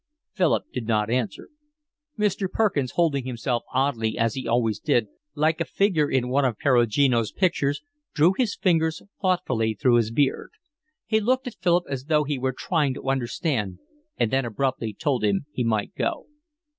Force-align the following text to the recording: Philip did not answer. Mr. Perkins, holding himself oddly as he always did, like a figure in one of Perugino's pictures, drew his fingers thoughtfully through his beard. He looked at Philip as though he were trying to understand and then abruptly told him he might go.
Philip 0.33 0.63
did 0.73 0.87
not 0.87 1.11
answer. 1.11 1.49
Mr. 2.17 2.49
Perkins, 2.51 2.93
holding 2.93 3.23
himself 3.27 3.61
oddly 3.71 4.17
as 4.17 4.33
he 4.33 4.47
always 4.47 4.79
did, 4.79 5.09
like 5.35 5.61
a 5.61 5.63
figure 5.63 6.09
in 6.09 6.27
one 6.27 6.43
of 6.43 6.57
Perugino's 6.57 7.31
pictures, 7.31 7.83
drew 8.15 8.33
his 8.35 8.55
fingers 8.55 9.03
thoughtfully 9.21 9.75
through 9.75 9.97
his 9.97 10.09
beard. 10.09 10.53
He 11.05 11.19
looked 11.19 11.45
at 11.45 11.53
Philip 11.61 11.83
as 11.87 12.05
though 12.05 12.23
he 12.23 12.39
were 12.39 12.51
trying 12.51 12.95
to 12.95 13.09
understand 13.11 13.77
and 14.17 14.31
then 14.31 14.43
abruptly 14.43 14.95
told 14.95 15.23
him 15.23 15.45
he 15.51 15.63
might 15.63 15.93
go. 15.93 16.25